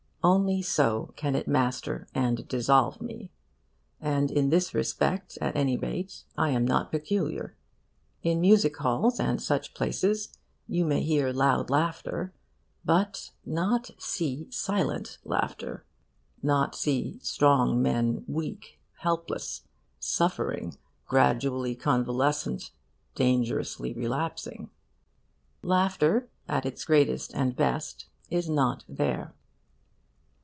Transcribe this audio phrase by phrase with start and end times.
[0.23, 3.31] Only so can it master and dissolve me.
[3.99, 7.55] And in this respect, at any rate, I am not peculiar.
[8.21, 10.29] In music halls and such places,
[10.67, 12.35] you may hear loud laughter,
[12.85, 15.87] but not see silent laughter,
[16.43, 19.63] not see strong men weak, helpless,
[19.97, 20.75] suffering,
[21.07, 22.69] gradually convalescent,
[23.15, 24.69] dangerously relapsing.
[25.63, 29.33] Laughter at its greatest and best is not there.